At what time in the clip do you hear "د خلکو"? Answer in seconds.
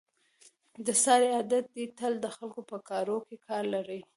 2.21-2.61